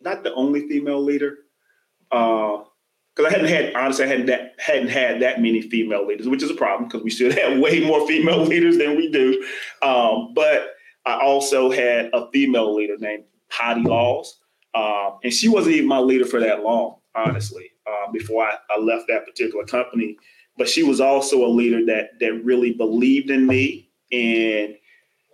[0.00, 1.38] not the only female leader.
[2.10, 2.64] Uh,
[3.18, 6.42] because I hadn't had honestly I hadn't that, hadn't had that many female leaders, which
[6.42, 9.44] is a problem because we should have way more female leaders than we do.
[9.82, 14.38] Um, but I also had a female leader named Patty Laws,
[14.74, 17.70] um, and she wasn't even my leader for that long, honestly.
[17.86, 20.16] Uh, before I, I left that particular company,
[20.58, 24.74] but she was also a leader that that really believed in me and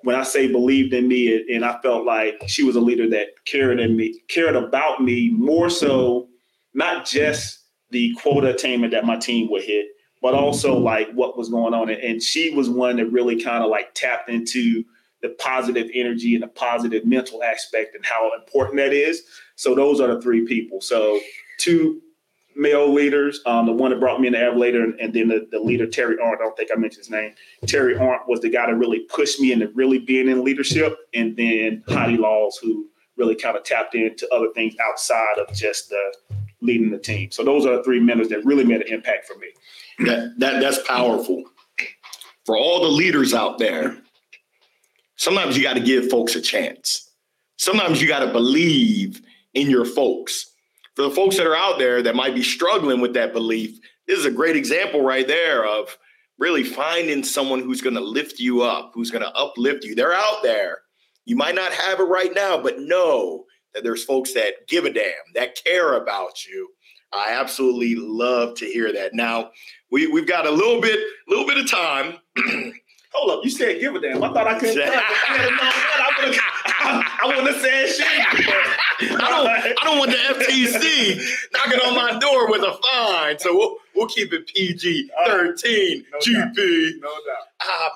[0.03, 3.29] when I say believed in me, and I felt like she was a leader that
[3.47, 6.29] cared in me, cared about me more so,
[6.75, 7.64] not just
[7.95, 9.87] the quota attainment that my team would hit,
[10.21, 11.89] but also like what was going on.
[11.89, 14.85] And she was one that really kind of like tapped into
[15.23, 19.23] the positive energy and the positive mental aspect and how important that is.
[19.55, 20.81] So those are the three people.
[20.81, 21.21] So
[21.59, 22.03] two
[22.57, 25.47] male leaders, um, the one that brought me in the later, and, and then the,
[25.53, 27.33] the leader, Terry Arndt, I don't think I mentioned his name.
[27.67, 30.99] Terry Arndt was the guy that really pushed me into really being in leadership.
[31.15, 35.91] And then Heidi Laws, who really kind of tapped into other things outside of just
[35.91, 36.13] the
[36.65, 37.31] leading the team.
[37.31, 39.49] So those are the three mentors that really made an impact for me.
[40.07, 41.45] That, that that's powerful.
[42.45, 43.97] For all the leaders out there,
[45.17, 47.11] sometimes you got to give folks a chance.
[47.57, 49.23] Sometimes you got to believe
[49.55, 50.51] in your folks.
[50.97, 54.19] For the folks that are out there that might be struggling with that belief, this
[54.19, 55.97] is a great example right there of
[56.39, 59.95] really finding someone who's going to lift you up, who's going to uplift you.
[59.95, 60.79] They're out there.
[61.25, 63.45] You might not have it right now, but know
[63.83, 66.71] there's folks that give a damn, that care about you.
[67.13, 69.15] I absolutely love to hear that.
[69.15, 69.51] Now,
[69.91, 72.15] we, we've got a little bit, little bit of time.
[73.13, 74.23] Hold up, you said give a damn.
[74.23, 74.89] I thought I couldn't.
[76.85, 78.07] I, I wouldn't have said shit.
[79.13, 81.21] I don't, I don't want the FTC
[81.53, 83.39] knocking on my door with a fine.
[83.39, 86.35] So we'll, we'll keep it PG 13 no GP.
[86.35, 86.57] Doubt.
[87.01, 87.47] No doubt.
[87.61, 87.89] Uh,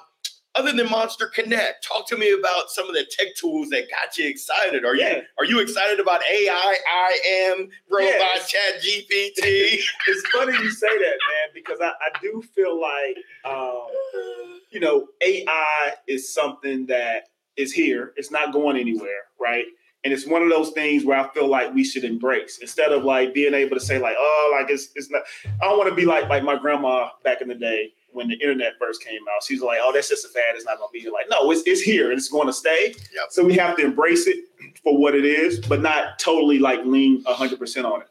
[0.58, 4.18] other than Monster Connect, talk to me about some of the tech tools that got
[4.18, 4.84] you excited.
[4.84, 5.16] Are yeah.
[5.16, 8.50] you are you excited about AI, I am, robot, yes.
[8.50, 9.38] chat GPT?
[10.08, 15.06] it's funny you say that, man, because I, I do feel like um, you know,
[15.22, 18.12] AI is something that is here.
[18.16, 19.64] It's not going anywhere, right?
[20.04, 23.04] And it's one of those things where I feel like we should embrace instead of
[23.04, 25.22] like being able to say like, oh, like it's it's not.
[25.62, 28.34] I don't want to be like like my grandma back in the day when the
[28.34, 29.42] internet first came out.
[29.42, 30.54] She's like, "Oh, that's just a fad.
[30.54, 32.52] It's not going to be here." Like, no, it's it's here and it's going to
[32.52, 32.94] stay.
[33.14, 33.26] Yep.
[33.30, 34.44] So we have to embrace it
[34.82, 38.08] for what it is, but not totally like lean hundred percent on it.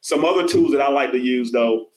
[0.00, 1.88] Some other tools that I like to use though,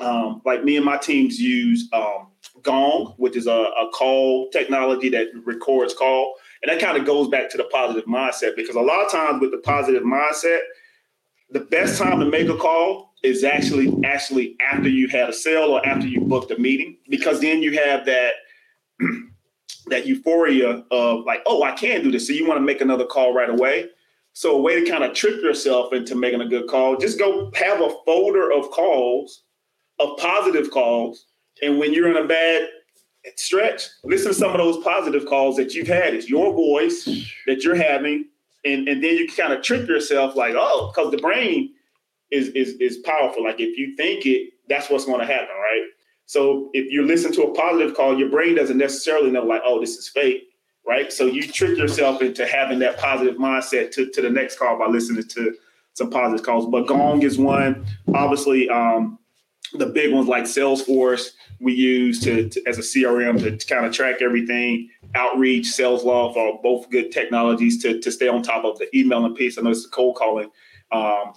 [0.00, 2.28] um, like me and my teams use um,
[2.62, 7.28] Gong, which is a, a call technology that records call, and that kind of goes
[7.28, 10.60] back to the positive mindset because a lot of times with the positive mindset,
[11.50, 15.70] the best time to make a call is actually actually after you had a sale
[15.70, 18.34] or after you booked a meeting because then you have that
[19.86, 22.26] that euphoria of like oh i can do this.
[22.26, 23.88] So you want to make another call right away.
[24.32, 27.50] So a way to kind of trick yourself into making a good call just go
[27.54, 29.42] have a folder of calls
[29.98, 31.26] of positive calls.
[31.62, 32.68] And when you're in a bad
[33.34, 36.14] stretch listen to some of those positive calls that you've had.
[36.14, 37.04] It's your voice
[37.48, 38.26] that you're having.
[38.64, 41.72] And, and then you can kind of trick yourself like oh because the brain
[42.30, 43.44] is is is powerful.
[43.44, 45.86] Like if you think it, that's what's going to happen, right?
[46.26, 49.80] So if you listen to a positive call, your brain doesn't necessarily know like, oh,
[49.80, 50.48] this is fake,
[50.86, 51.12] right?
[51.12, 54.86] So you trick yourself into having that positive mindset to, to the next call by
[54.86, 55.54] listening to
[55.92, 56.66] some positive calls.
[56.66, 57.86] But Gong is one.
[58.12, 59.20] Obviously, um,
[59.74, 63.92] the big ones like Salesforce we use to, to as a CRM to, kind of
[63.92, 64.90] track everything.
[65.14, 69.56] Outreach, Salesloft are both good technologies to, to stay on top of the emailing piece.
[69.56, 70.50] I know it's a cold calling
[70.92, 71.32] um,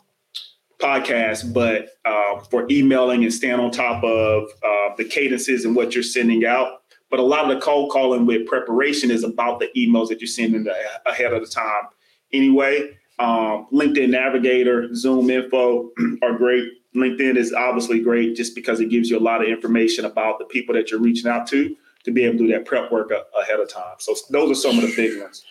[0.80, 5.94] podcast, but uh, for emailing and staying on top of uh, the cadences and what
[5.94, 6.82] you're sending out.
[7.10, 10.28] But a lot of the cold calling with preparation is about the emails that you're
[10.28, 10.66] sending
[11.06, 11.84] ahead of the time.
[12.32, 15.90] Anyway, um, LinkedIn Navigator, Zoom Info
[16.24, 16.66] are great.
[16.96, 20.46] LinkedIn is obviously great just because it gives you a lot of information about the
[20.46, 23.26] people that you're reaching out to to be able to do that prep work a-
[23.40, 23.96] ahead of time.
[24.00, 25.44] So those are some of the big ones.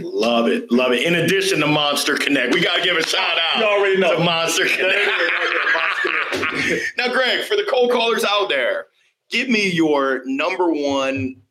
[0.00, 1.04] Love it, love it.
[1.04, 3.58] In addition to Monster Connect, we gotta give a shout out.
[3.58, 5.10] You already know to Monster Connect.
[6.96, 8.86] now, Greg, for the cold callers out there,
[9.30, 11.42] give me your number one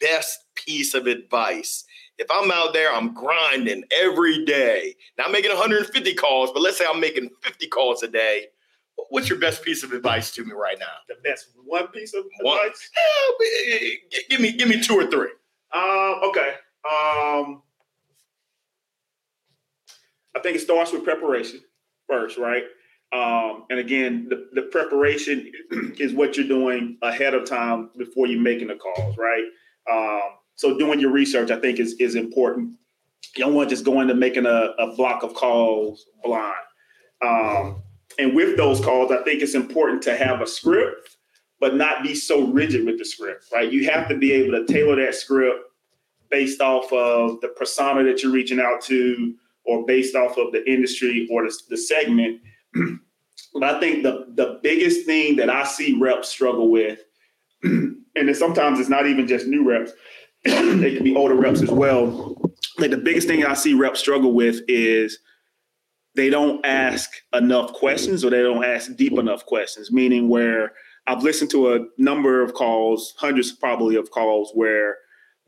[0.00, 1.84] best piece of advice
[2.18, 4.94] if I'm out there, I'm grinding every day.
[5.18, 8.46] Now I'm making 150 calls, but let's say I'm making 50 calls a day.
[9.10, 10.86] What's your best piece of advice to me right now?
[11.08, 12.90] The best one piece of one, advice?
[14.10, 15.30] Yeah, give me give me two or three.
[15.72, 16.54] Um, okay.
[16.90, 17.62] Um,
[20.36, 21.60] I think it starts with preparation
[22.08, 22.64] first, right?
[23.12, 25.50] Um, and again, the, the preparation
[25.98, 29.44] is what you're doing ahead of time before you're making the calls, right?
[29.90, 32.74] Um, so doing your research, I think, is is important.
[33.36, 36.54] You don't want to just going to making a, a block of calls blind.
[37.24, 37.82] Um,
[38.18, 41.16] and with those calls, I think it's important to have a script,
[41.60, 43.70] but not be so rigid with the script, right?
[43.70, 45.60] You have to be able to tailor that script
[46.30, 49.34] based off of the persona that you're reaching out to,
[49.66, 52.40] or based off of the industry or the, the segment.
[53.54, 57.00] but I think the the biggest thing that I see reps struggle with,
[57.62, 59.92] and sometimes it's not even just new reps,
[60.44, 62.36] they can be older reps as well.
[62.78, 65.18] Like the biggest thing I see reps struggle with is
[66.14, 70.72] they don't ask enough questions or they don't ask deep enough questions, meaning where
[71.06, 74.96] I've listened to a number of calls, hundreds probably of calls, where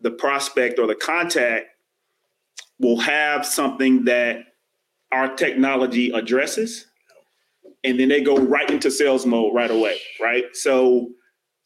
[0.00, 1.66] the prospect or the contact
[2.78, 4.44] will have something that
[5.12, 6.86] our technology addresses,
[7.84, 10.44] and then they go right into sales mode right away, right?
[10.54, 11.10] So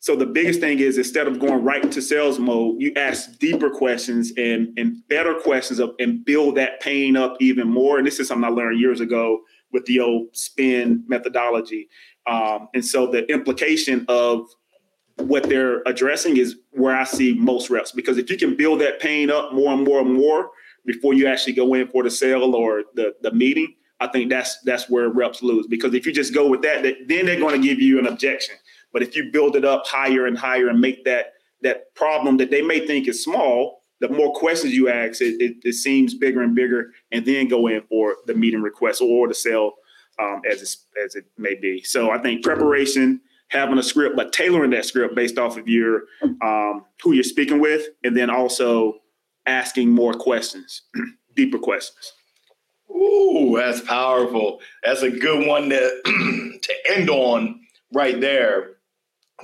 [0.03, 3.70] so the biggest thing is instead of going right into sales mode, you ask deeper
[3.70, 7.98] questions and and better questions of and build that pain up even more.
[7.98, 11.88] And this is something I learned years ago with the old spin methodology.
[12.27, 14.48] Um, and so the implication of
[15.18, 18.98] what they're addressing is where I see most reps because if you can build that
[18.98, 20.51] pain up more and more and more
[20.85, 24.61] before you actually go in for the sale or the the meeting, I think that's
[24.62, 27.66] that's where reps lose because if you just go with that, then they're going to
[27.66, 28.57] give you an objection
[28.92, 32.51] but if you build it up higher and higher and make that that problem that
[32.51, 36.42] they may think is small, the more questions you ask, it, it, it seems bigger
[36.42, 39.75] and bigger, and then go in for the meeting request or the sale
[40.21, 41.81] um, as it, as it may be.
[41.85, 46.03] So I think preparation, having a script, but tailoring that script based off of your
[46.42, 48.97] um, who you're speaking with, and then also
[49.46, 50.83] asking more questions,
[51.37, 52.12] deeper questions.
[52.90, 54.61] Ooh, that's powerful.
[54.85, 56.00] That's a good one to
[56.62, 57.61] to end on
[57.92, 58.76] right there.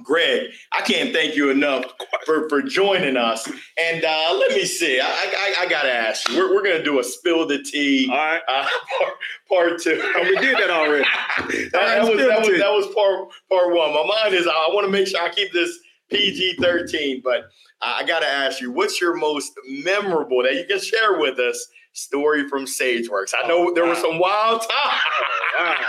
[0.03, 1.85] Greg, I can't thank you enough
[2.25, 3.51] for, for joining us.
[3.83, 6.79] And uh, let me see, I, I, I got to ask you, we're, we're going
[6.79, 8.41] to do a spill the tea All right.
[8.49, 8.67] uh,
[9.01, 9.13] part,
[9.49, 10.01] part two.
[10.01, 11.05] Oh, we did that already.
[11.39, 13.93] that, that, was, that, was, that was part, part one.
[13.93, 15.79] My mind is, I want to make sure I keep this
[16.11, 17.45] PG 13, but
[17.81, 21.67] I got to ask you, what's your most memorable that you can share with us
[21.93, 23.35] story from SageWorks?
[23.41, 25.81] I know there were some wild times.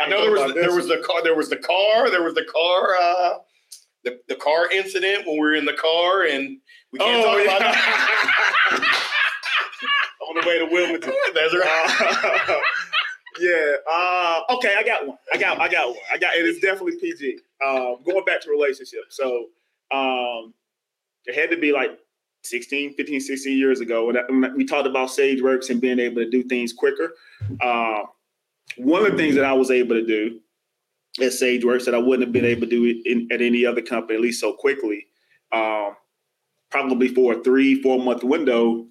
[0.00, 2.44] I know there was there was the car there was the car there was the
[2.44, 3.38] car uh,
[4.04, 6.58] the the car incident when we were in the car and
[6.92, 7.56] we can't oh, talk yeah.
[7.56, 9.08] about that.
[10.28, 11.12] On the way to Wilmington.
[11.34, 12.44] That's right.
[12.48, 12.60] Uh,
[13.40, 13.76] yeah.
[13.90, 15.18] Uh, okay, I got one.
[15.32, 15.98] I got I got one.
[16.12, 17.38] I got it is definitely PG.
[17.66, 19.16] Um, going back to relationships.
[19.16, 19.46] So
[19.92, 20.54] um,
[21.26, 21.98] it had to be like
[22.44, 24.06] 16, 15, 16 years ago.
[24.06, 27.12] When we talked about SageWorks and being able to do things quicker.
[27.60, 28.02] Uh,
[28.76, 30.40] one of the things that I was able to do
[31.20, 34.16] at SageWorks that I wouldn't have been able to do in, at any other company,
[34.16, 35.06] at least so quickly,
[35.52, 35.94] um,
[36.70, 38.86] probably for a three, four month window,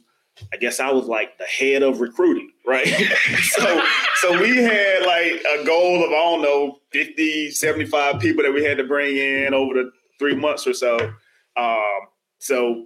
[0.54, 2.88] I guess I was like the head of recruiting, right?
[3.42, 3.84] so
[4.16, 8.64] so we had like a goal of, I don't know, 50, 75 people that we
[8.64, 10.98] had to bring in over the three months or so.
[11.58, 12.00] Um,
[12.40, 12.86] so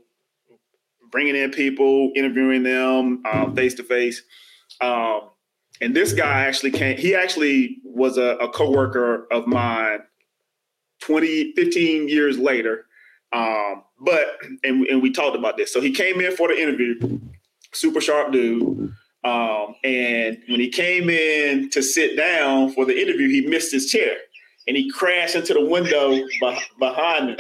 [1.12, 3.24] bringing in people, interviewing them
[3.56, 4.22] face to face
[5.82, 10.00] and this guy actually came he actually was a, a co-worker of mine
[11.02, 12.86] 20 15 years later
[13.34, 16.98] um, but and, and we talked about this so he came in for the interview
[17.76, 23.30] super sharp dude um, and when he came in to sit down for the interview
[23.30, 24.18] he missed his chair
[24.68, 26.18] and he crashed into the window
[26.80, 27.38] behind him.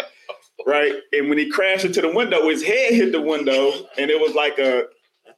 [0.65, 4.19] Right, and when he crashed into the window, his head hit the window, and it
[4.19, 4.85] was like a,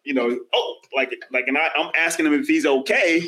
[0.06, 3.28] you know, oh, like like, and I, I'm asking him if he's okay,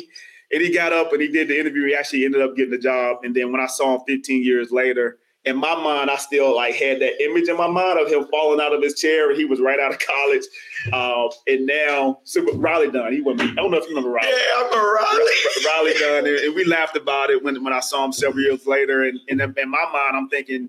[0.50, 1.88] and he got up and he did the interview.
[1.88, 4.70] He actually ended up getting the job, and then when I saw him 15 years
[4.70, 8.26] later, in my mind, I still like had that image in my mind of him
[8.30, 9.30] falling out of his chair.
[9.30, 10.42] And he was right out of college,
[10.92, 13.12] uh, and now Super Riley Dunn.
[13.12, 13.40] He went.
[13.40, 14.28] I don't know if you remember Riley.
[14.30, 15.32] Yeah, I remember Riley.
[15.64, 18.66] Riley Dunn, and, and, we laughed about it when when I saw him several years
[18.66, 19.04] later.
[19.04, 20.68] And, and in my mind, I'm thinking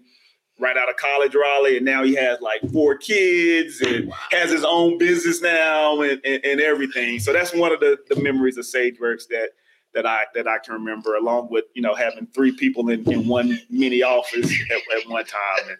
[0.58, 4.16] right out of college, Riley, and now he has like four kids and wow.
[4.32, 7.20] has his own business now and, and, and, everything.
[7.20, 9.50] So that's one of the, the memories of SageWorks that
[9.94, 13.28] that I that I can remember, along with you know having three people in, in
[13.28, 15.78] one mini office at, at one time and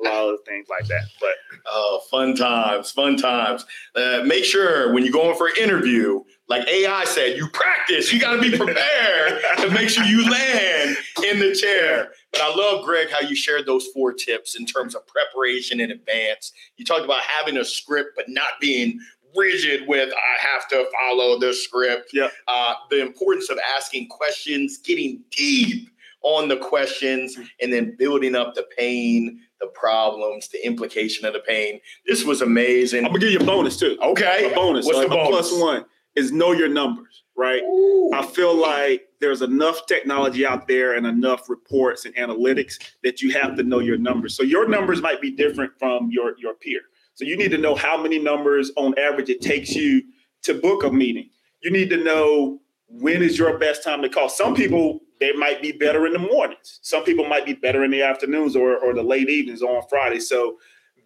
[0.00, 1.04] a lot of things like that.
[1.20, 1.34] But
[1.66, 3.64] oh, fun times, fun times.
[3.94, 8.12] Uh, make sure when you're going for an interview, like AI said, you practice.
[8.12, 12.12] You got to be prepared to make sure you land in the chair.
[12.32, 15.90] But I love Greg how you shared those four tips in terms of preparation in
[15.90, 16.52] advance.
[16.76, 19.00] You talked about having a script but not being
[19.36, 22.10] rigid with I have to follow the script.
[22.12, 22.28] Yeah.
[22.48, 25.90] Uh, the importance of asking questions, getting deep
[26.22, 31.40] on the questions, and then building up the pain, the problems, the implication of the
[31.40, 31.80] pain.
[32.06, 33.04] This was amazing.
[33.04, 33.96] I'm gonna give you a bonus too.
[34.02, 34.50] Okay.
[34.50, 34.86] A bonus.
[34.86, 35.48] What's so the bonus?
[35.48, 35.84] Plus one
[36.16, 37.62] is know your numbers, right?
[37.62, 38.10] Ooh.
[38.14, 43.32] I feel like there's enough technology out there and enough reports and analytics that you
[43.32, 44.36] have to know your numbers.
[44.36, 46.80] So your numbers might be different from your your peer.
[47.16, 50.02] So you need to know how many numbers on average it takes you
[50.42, 51.30] to book a meeting.
[51.62, 54.28] You need to know when is your best time to call.
[54.28, 56.78] Some people they might be better in the mornings.
[56.82, 60.20] Some people might be better in the afternoons or, or the late evenings on Friday.
[60.20, 60.58] So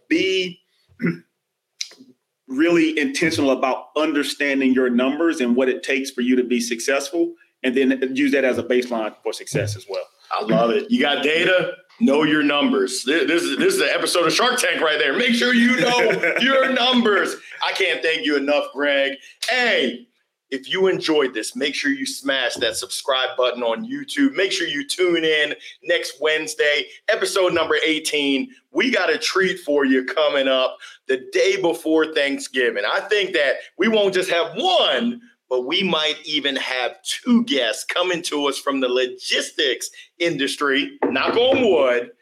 [0.09, 0.61] be
[2.49, 7.35] really intentional about understanding your numbers and what it takes for you to be successful,
[7.63, 10.03] and then use that as a baseline for success as well.
[10.33, 10.91] I love it.
[10.91, 13.05] You got data, know your numbers.
[13.05, 15.17] This, this is this is the episode of Shark Tank right there.
[15.17, 17.37] Make sure you know your numbers.
[17.67, 19.15] I can't thank you enough, Greg.
[19.49, 20.07] Hey,
[20.51, 24.35] if you enjoyed this, make sure you smash that subscribe button on YouTube.
[24.35, 28.51] Make sure you tune in next Wednesday, episode number 18.
[28.73, 32.85] We got a treat for you coming up the day before Thanksgiving.
[32.85, 35.21] I think that we won't just have one,
[35.51, 40.99] but we might even have two guests coming to us from the logistics industry.
[41.05, 42.13] Knock on wood.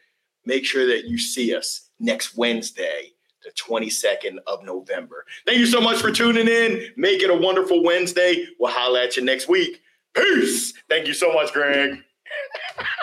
[0.45, 3.11] Make sure that you see us next Wednesday,
[3.43, 5.25] the 22nd of November.
[5.45, 6.87] Thank you so much for tuning in.
[6.97, 8.47] Make it a wonderful Wednesday.
[8.59, 9.79] We'll holla at you next week.
[10.15, 10.73] Peace.
[10.89, 11.99] Thank you so much, Greg.